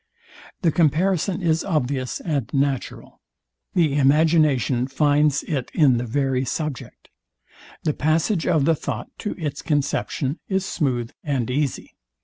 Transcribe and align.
The 0.63 0.71
comparison 0.71 1.43
is 1.43 1.63
obvious 1.63 2.19
and 2.21 2.49
natural: 2.51 3.21
The 3.75 3.95
imagination 3.99 4.87
finds 4.87 5.43
it 5.43 5.69
in 5.75 5.97
the 5.97 6.07
very 6.07 6.43
subject: 6.43 7.09
The 7.83 7.93
passage 7.93 8.47
of 8.47 8.65
the 8.65 8.73
thought 8.73 9.09
to 9.19 9.35
its 9.37 9.61
conception 9.61 10.39
is 10.49 10.65
smooth 10.65 11.11
and 11.23 11.51
easy. 11.51 11.93